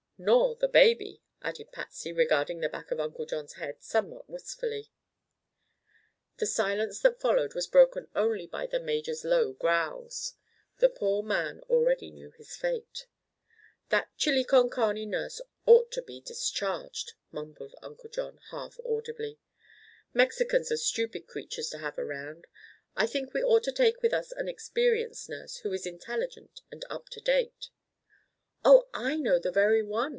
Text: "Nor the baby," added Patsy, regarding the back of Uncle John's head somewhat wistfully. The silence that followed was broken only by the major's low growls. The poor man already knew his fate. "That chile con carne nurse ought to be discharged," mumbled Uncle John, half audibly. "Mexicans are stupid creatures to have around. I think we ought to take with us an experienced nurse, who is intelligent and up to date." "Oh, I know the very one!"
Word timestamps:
"Nor 0.23 0.55
the 0.57 0.67
baby," 0.67 1.23
added 1.41 1.71
Patsy, 1.71 2.13
regarding 2.13 2.59
the 2.59 2.69
back 2.69 2.91
of 2.91 2.99
Uncle 2.99 3.25
John's 3.25 3.53
head 3.53 3.81
somewhat 3.81 4.29
wistfully. 4.29 4.91
The 6.37 6.45
silence 6.45 6.99
that 6.99 7.19
followed 7.19 7.55
was 7.55 7.65
broken 7.65 8.07
only 8.15 8.45
by 8.45 8.67
the 8.67 8.79
major's 8.79 9.25
low 9.25 9.53
growls. 9.53 10.35
The 10.77 10.89
poor 10.89 11.23
man 11.23 11.61
already 11.61 12.11
knew 12.11 12.29
his 12.29 12.55
fate. 12.55 13.07
"That 13.89 14.15
chile 14.15 14.43
con 14.43 14.69
carne 14.69 15.07
nurse 15.09 15.41
ought 15.65 15.89
to 15.93 16.03
be 16.03 16.21
discharged," 16.21 17.13
mumbled 17.31 17.73
Uncle 17.81 18.11
John, 18.11 18.39
half 18.51 18.79
audibly. 18.85 19.39
"Mexicans 20.13 20.71
are 20.71 20.77
stupid 20.77 21.25
creatures 21.25 21.71
to 21.71 21.79
have 21.79 21.97
around. 21.97 22.45
I 22.95 23.07
think 23.07 23.33
we 23.33 23.41
ought 23.43 23.63
to 23.63 23.71
take 23.71 24.03
with 24.03 24.13
us 24.13 24.31
an 24.33 24.47
experienced 24.47 25.29
nurse, 25.29 25.57
who 25.57 25.73
is 25.73 25.87
intelligent 25.87 26.61
and 26.69 26.85
up 26.91 27.09
to 27.09 27.21
date." 27.21 27.69
"Oh, 28.63 28.87
I 28.93 29.15
know 29.15 29.39
the 29.39 29.49
very 29.51 29.81
one!" 29.81 30.09